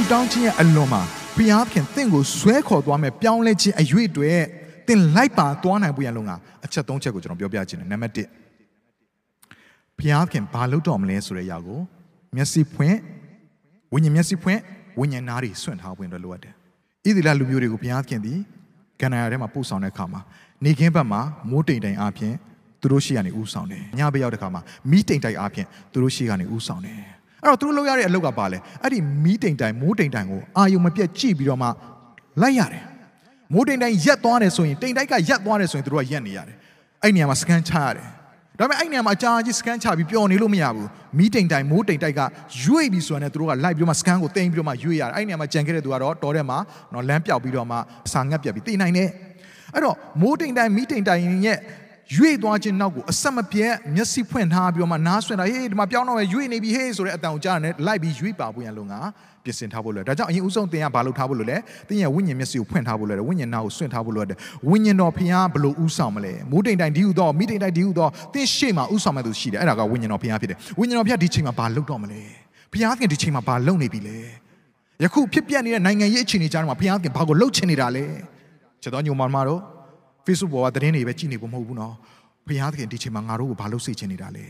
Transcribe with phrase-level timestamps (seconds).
[0.00, 1.02] ဆူတောင်းခြင်းရဲ့အလွန်မှာ
[1.36, 4.32] ဘုရားသခင်တင့်ကိုဆွဲခေါ်သွားမယ်ပြောင်းလဲခြင်းအရွေ့တွေ
[4.88, 6.30] တင်လိုက်ပါသွားနိုင်ဖို့ရန်လုံက
[6.64, 11.80] အချက်၃ချက်ကိုကျွန်တော်ပြောပြခြင်းတယ်နံပါတ်1ဘုရားသခင်ဘာလုပ်တော်မလဲဆိုတဲ့အရာကို
[12.36, 12.96] မျက်စိဖွင့်
[13.92, 14.60] ဝိညာဉ်မျက်စိဖွင့်
[14.98, 16.56] ဝိညာဉ်နားတွေဆွင့်ထားဖို့အတွက်လိုအပ်တယ်ဣ
[17.16, 18.38] သီလလူမျိုးတွေကိုဘုရားသခင်သည်
[19.00, 20.20] ကန္နာရထဲမှာပို့ဆောင်တဲ့အခါမှာ
[20.64, 22.34] နေခင်းဘက်မှာမိုးတိမ်တိုင်အားဖြင့်
[22.80, 31.68] သူတို့ရှိကနေဥဆောင်တယ်ညဘက်ရောက်တဲ့အခါမှာမီးတိမ်တိုင်အားဖြင့်သူတို့ရှိကနေဥဆောင်တယ် အဲ့တော့သူတို့လုပ်ရတဲ့အလုပ်ကပါလေအဲ့ဒီမီးတိမ်တိုင်မိုးတိမ်တိုင်ကိုအာယုံမပြတ်ကြည့်ပြီးတော့မှ
[32.42, 32.84] လိုက်ရတယ်
[33.54, 36.56] မိုးတိမ်တိုင်ရက်သွားတယ်ဆိုရင်တိမ်တိုက်ကရက်သွားတယ်ဆိုရင်သူတို့ကရက်နေရတယ်
[37.02, 38.06] အဲ့နေရာမှာစကန်ချရတယ်
[38.58, 42.20] ဒါပေမဲ့အဲ့နေရာမှာအကြာကြီးစကန်ချပြီးပျော်နေလို့မရဘူးမီးတိမ်တိုင်မိုးတိမ်တိုက်က
[42.64, 46.58] ရွေ့ပြီးဆိုရင်လည်းသူတို့ကလိုက်ပြီးတော့မှစကန်ကိုတင်ပြီးတော့မှရွေ့ရတယ်အဲ့နေရာမှာကြံခဲ့တဲ့သူကတော့တော်ထဲမှာ
[46.92, 47.76] နော်လမ်းပြောက်ပြီးတော့မှ
[48.12, 49.08] စာငတ်ပြတ်ပြီးတည်နိုင်တယ်
[49.74, 51.58] အဲ့တော့မိုးတိမ်တိုင်မီးတိမ်တိုင်ရဲ့
[52.16, 58.94] ရွေ့သွားခြင်းနောက်ကိုအဆက်မပြတ်မျက်စိဖွင့်ထားပြီးတော့မှနားဆွင့်တာဟေးဒီမှာပြောင်းတော့ရွေ့နေပြီဟေးဆိုတဲ့အတန်ကိုကြားရတယ်လိုက်ပြီးရွေ့ပါဖို့ရန်လုံက
[59.44, 61.56] ပြင်ဆင်ထားဖို့လိုတယ်ဒါကြောင့်အရင်ဦးဆုံးသင်ကဘာလုပ်ထားဖို့လိုလဲ
[61.88, 64.36] သင်ရဲ့ဝိညာဉ်မျက်စိကိုဖွင့်ထားဖို့လိုတယ်ဝိညာဉ်နာကိုဆွင့်ထားဖို့လိုတယ်
[64.70, 72.22] ဝိညာဉ်တော်ဖျားဘလို့ဥဆောင်မလဲမိုးတိမ်တိုင်ဒီဟုတော့မိတိမ်တိုင်ဒီဟုတော့သင်ရှေ့မှာဥဆောင်မဲ့သူရှိတယ်အဲ့ဒါကဝိညာဉ်တော်ဖျားဖြစ်တယ်ဝိညာဉ်တော်ဖျားဒီချိန်မှာဘာလုပ်တော့မလဲ
[72.72, 74.18] ဖျားခင်ဒီချိန်မှာဘာလုပ်နေပြီလဲ
[75.02, 78.04] ယခုဖြစ်ပျက်နေတဲ့နိုင်ငံရေးအခြေအနေကြားမှာဖျားခင်ဘာကိုလှုပ်ချင်နေတာလဲ
[78.82, 79.60] ချက်တော်ညုံမမတို့
[80.26, 81.94] Facebook ပေါ်ကသတင်းတွေပဲကြည့်နေဖို့မဟုတ်ဘူးနော်
[82.46, 84.46] ဘုရားသခင်ဒီချိန်မှာငါတို့ကိုဘာလို့စိတ်ချနေတာလဲ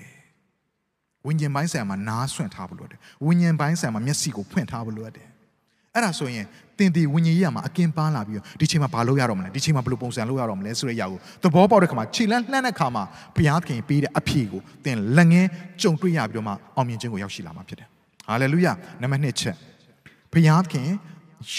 [1.27, 5.27] ဝိညာဉ်ပိုင်းဆိုင်မှာနားဆွင့်ထားဖို့လိုတယ်ဝိညာဉ်ပိုင်းဆိုင်မှာမျက်စိကိုဖွင့်ထားဖို့လိုတယ်
[5.95, 6.47] အဲ့ဒါဆိုရင်
[6.79, 13.05] တင်ဒီဝိညာဉ်ရေးမှာအကင်းပန်းလာပြီးတော့ဒီချိန်မှာဘာလုပ်ရတော့မလဲဒီချိန်မှာဘယ်လိုပုံစံလုပ်ရတော့မလဲဆိုတဲ့အရာကိုသဘောပေါက်တဲ့ခါမှာခြေလန်းလှမ်းတဲ့ခါမှာ
[13.37, 15.49] ဘုရားသခင်ပေးတဲ့အဖြေကိုတင်လက်ငင်း
[15.83, 17.89] ကြုံတွေ့ရပြီးတော့မှအောင်မြင်ခြင်းကိုရောက်ရှိလာမှာဖြစ်တယ်
[18.29, 18.73] ဟာလေလုယာ
[19.03, 19.57] နံပါတ်1ချက်
[20.33, 20.89] ဘုရားသခင်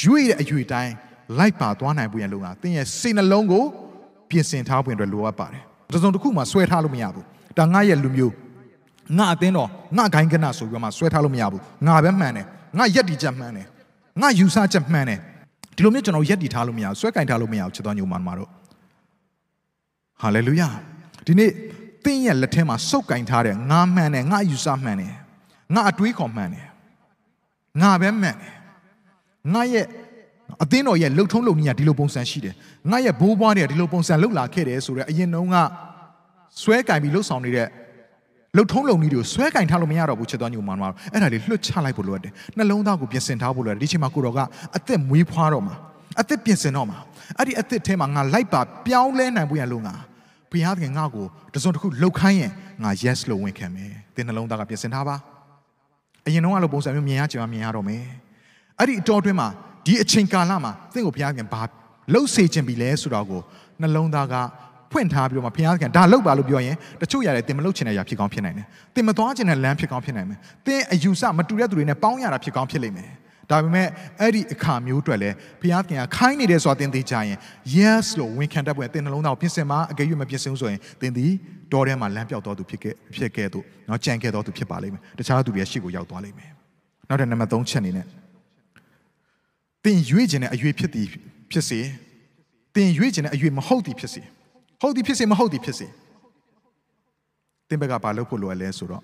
[0.01, 0.93] ရွေ့တဲ့အရွေ့တိုင်း
[1.39, 3.65] လိုက်ပါသွားနိုင်ဖို့ရန်လုံတာသင်ရဲ့စိတ်နှလုံးကို
[4.31, 7.25] ပြင်ဆင်ထားဖို့အတွက်လိုအပ်ပါတယ်တစုံတစ်ခုမှဆွဲထားလို့မရဘူး
[7.57, 8.33] ဒါငါရဲ့လူမျိုး
[9.17, 12.45] ငါအသင်းတော်ငါဂိုင်းကနဆိုပြီးမှဆွဲထားလို့မရဘူးငါပဲမှန်တယ်
[12.77, 13.67] ငါရက်တီချက်မှန်တယ်
[14.21, 15.19] ငါယူဆချက်မှန်တယ်
[15.75, 18.49] ဒီလိုမျိုးကျွန်တော်ရက်တီထားလို့မရဘူးဆွဲကင်ထားလို့မရဘူးချစ်တော်ညိုမန်မာတို့
[20.21, 20.69] ဟာလေလုယာ
[21.25, 21.51] ဒီနေ့
[22.03, 25.13] သင်ရဲ့လက်ထဲမှာစုပ်ကင်ထားတဲ့ငါမှန်တယ်ငါယူဆမှန်တယ်
[25.73, 26.67] ငါအတွေးခေါ်မှန်တယ်
[27.81, 28.53] ငါပဲမှန်တယ်
[29.53, 29.85] ငါရဲ့
[30.63, 32.53] အသင်းတော်ရဲ့လှုပ်ထုံးလှုပ်နည်းကဒီလိုပုံစံရှိတယ်
[32.91, 35.55] ငါရဲ့ဘိုးဘွားတွေကဒီလိုပုံစံလှုပ်လာခဲ့တယ်ဆိုတော့အရင်တုန်းက
[36.61, 37.67] ဆွဲကင်ပြီးလှုပ်ဆောင်နေတဲ့
[38.55, 44.39] လှုပ်ထုံးလှုပ်နည်းတွေကိုဆွဲကင်ထားလို့မရတော့ဘူးချစ်တော်ညိုမှန်မှာအဲ့ဒါလေးလွှတ်ချလိုက်ဖို့လိုအပ်တယ်နှလုံးသားကိုပြင်ဆင်ထားဖို့လိုအပ်တယ်ဒီချိန်မှာကိုတော်က
[44.77, 45.75] အသက်မွေးဖွားတော့မှာ
[46.21, 46.97] အသက်ပြင်ဆင်တော့မှာ
[47.37, 49.93] အဲ့ဒီအသက်ထဲမှာငါလိုက်ပါပြောင်းလဲနိုင်ဖို့ရလို့ငါ
[50.51, 52.51] ဘုရားသခင်ငါ့ကိုတစုံတစ်ခုလှုပ်ခိုင်းရင်
[52.83, 55.15] ငါ yes လို့ဝင်ခံမယ်သင်နှလုံးသားကပြင်ဆင်ထားပါ
[56.27, 58.03] အရင်တော့အဲ့လိုပုံစံမျိုးမြင်ရချင်မှမြင်ရတော့မယ်
[58.79, 59.49] အဲ့ဒီအတော်တွင်းမှာ
[59.86, 61.62] ဒီအချိန်ကာလမှာသင်ကိုဘုရားခင်ဘာ
[62.14, 63.40] လှုပ်စေခြင်းပြီလဲဆိုတော့ကို
[63.80, 64.34] နှလုံးသားက
[64.92, 73.10] ဖွင့်ထားပြီးတော့မှဘုရားခင်ဒါလှုပ်ပါလို့ပြောရင်တချို့ရတယ်တင်မလှုပ်ချင်တဲ့အရာဖြစ်ကောင်းဖြစ်နိုင်တယ်တင်မသွားချင်တဲ့လမ်းဖြစ်ကောင်းဖြစ်နိုင်မယ်တင်အယူဆမတူတဲ့သူတွေနဲ့ပေါင်းရတာဖြစ်ကောင်းဖြစ်လိမ့်မယ်
[73.50, 73.88] ဒါပေမဲ့
[74.20, 77.38] အဲ့ဒီအခါမျိုးအတွက်လည်းဘုရားခင်ကခိုင်းနေတယ်ဆိုတာတင်သိကြရင်
[77.76, 81.32] yes လို့ဝန်ခံတတ်ပွဲတင်နှလုံးသားကိုပြင်ဆင်မှာအကယ်၍မပြင်ဆင်ဘူးဆိုရင်တင်သည်
[81.72, 86.50] တော်ထဲမှာလမ်းပြောက်တော်သူဖြစ်ခဲ့ဖြစ်ခဲ့သူเนาะကြံခဲ့တော်သူဖြစ်ပါလိမ့်မယ်တခြားသူတွေရှေ့ကိုရောက်သွားလိမ့်မယ်
[87.08, 88.06] နောက်တဲ့နံပါတ်3ချက်အနေနဲ့
[89.85, 91.07] သင်ရွေ့ခြင်းတဲ့အရွေဖြစ်သည်
[91.51, 91.79] ဖြစ်စေ
[92.75, 94.21] သင်ရွေ့ခြင်းတဲ့အရွေမဟုတ်သည်ဖြစ်စေ
[94.81, 95.87] ဟုတ်သည်ဖြစ်စေမဟုတ်သည်ဖြစ်စေ
[97.69, 99.03] သင်ဘက်ကဘာလုပ်ဖို့လိုအပ်လဲဆိုတော့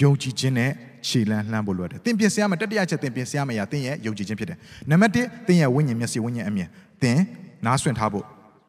[0.00, 0.70] ယုံကြည်ခြင်းနဲ့
[1.08, 4.58] ခြေလန်းလှမ်းဖို့လိုအပ်တယ်သင်ပြင်ဆင်ရမယ်တတိယချက်သင်ပြင်ဆင်ရမယ်ရာသင်ရဲ့ယုံကြည်ခြင်းဖြစ်တယ်
[4.90, 6.68] နံပါတ်1သင်ရဲ့ဝိညာဉ်မျက်စိဝိညာဉ်အမြင်
[7.02, 7.18] သင်
[7.66, 8.24] နားဆွင့်ထားဖို့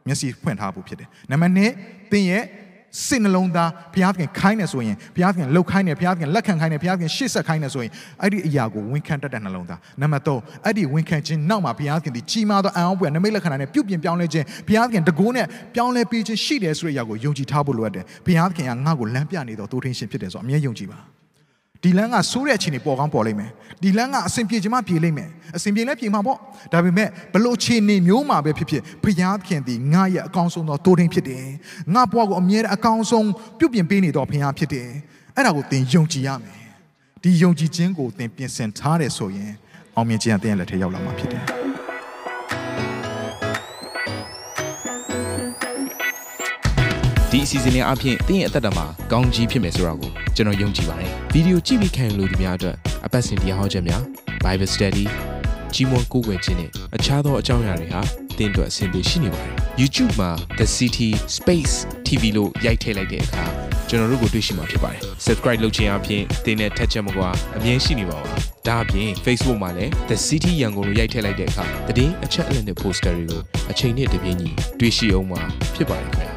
[0.08, 2.44] မျက်စိဖွင့်ထားဖို့ဖြစ်တယ်နံပါတ်2သင်ရဲ့
[3.06, 7.92] စိတ်နှလုံးသားဘုရားသခင်ခိုင်းနေဆိုရင်ဘုရားသခင်လှုပ်ခိုင်းနေဘုရားသခင်လက်ခံခိုင်းနေဘုရားသခင်ရှေ့ဆက်ခိုင်းနေဆိုရင်
[8.22, 15.46] အဲ့ဒီအရာကိုဝန်ခံတတ်တဲ့နှလုံးသားနံပါတ်3အဲ့ဒီဝန်ခံခြင်းနောက်မှာဘုရားသခင်ဒီကြီးမားသောအံ့ဩဖွယ်နမိတ်လက္ခဏာနဲ့ပြုပြင်ပြောင်းလဲခြင်းဘုရားသခင်တကိုးနဲ့
[15.76, 21.17] ပြောင်းလဲပေးခြင်းရှိတယ်ဆိုတဲ့အရာကိုယုံကြည်ထားဖို့လိုအပ်တယ်ဘုရားသခင်ကငါ့ကိုလမ်းပြနေတော့တိုးထင်းရှင်ဖြစ်တယ်ဆိုအမြဲယုံကြည်ပါ
[21.84, 23.52] ဒီလမ်းကဆိုးတဲ့အချိန်တွေပေါ်ကောင်းပေါ်လိမ့်မယ်
[23.84, 26.38] ဒီလမ်းကအစဉ်ပြေချင်မှပြေလိမ့်မယ်အစဉ်ပြေလဲပြေမှာပေါ့
[26.74, 31.46] ဒါပေမဲ့ဘလို့အခြေအနေမျိုးမှာပဲဖြစ်ဖြစ်ဘုရားသခင်ဒီငါရဲ့အကောင်းဆုံးသောတိုးထင်းဖြစ်တယ်
[31.94, 33.30] ငါဘဝကိုအမြဲတမ်းအကောင်းဆုံး
[33.60, 34.90] ပြုပြင်ပေးနေတော့ဘုရားဖြစ်တယ်
[35.36, 36.60] အဲ့ဒါကိုသင်ယုံကြည်ရမယ်
[37.24, 39.52] ဒီယုံကြည်ခြင်းကိုသင်ပြင်ဆင်ထားတယ်ဆိုရင်
[39.96, 41.44] အောင်မြင်ခြင်းအသင်ရဲ့လက်ထဲရောက်လာမှာဖြစ်တယ်
[47.32, 52.76] ဒီအစီအစဉ်လေးအပြင်တင်းရဲ့အသက်တာမှာကောင်းကြီးဖြစ်မယ်ဆိုတာကို ကျွန်တော်ယုံကြည်ပါတယ်ဗီဒီယိုကြည့်ပြီးခံယူလို့ဒီများအတွက်
[53.06, 54.02] အပတ်စဉ်တရားဟောခြင်းများ
[54.44, 55.06] Bible Study
[55.74, 58.02] ကြီးမွန်ကိုးကွယ်ခြင်းနဲ့အခြားသောအကြောင်းအရာတွေဟာ
[58.38, 61.76] သင်အတွက်အဆင်ပြေရှိနေပါတယ် YouTube မှာ The City Space
[62.08, 63.46] TV လို့ရိုက်ထည့်လိုက်တဲ့အခါ
[63.90, 68.34] ကျွန်တော်တို့ကိုတွေ့ရှိမှာဖြစ်ပါတယ် Subscribe လုပ်ခြင်းအပြင်သင်နဲ့ထက်ချက်မကွာအမြင်ရှိနေပါပါ
[68.68, 73.42] ဒါအပြင် Facebook မှာလည်း The City ရန်ကုန်လို့ရိုက်ထည့်လိုက်တဲ့အခါသတင်းအချက်အလက်တွေ poster တွေကို
[73.72, 74.50] အချိန်နဲ့တပြေးညီ
[74.80, 75.42] တွေ့ရှိအောင်မှာ
[75.76, 76.37] ဖြစ်ပါတယ်ခင်ဗျာ